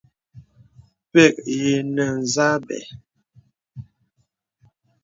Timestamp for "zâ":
2.33-2.49